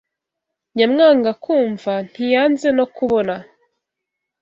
Nyamwanga 0.75 1.31
kwumva 1.43 1.93
ntiyanze 2.11 2.67
kubona 2.95 3.35